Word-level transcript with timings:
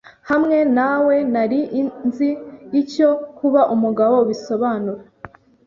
Hamwe 0.29 0.57
nawe, 0.77 1.15
nari 1.33 1.59
nzi 2.07 2.29
icyo 2.81 3.09
kuba 3.37 3.61
umugabo 3.75 4.17
bisobanura 4.29 5.01